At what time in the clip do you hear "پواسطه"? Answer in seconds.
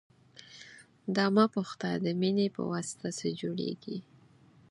2.55-3.09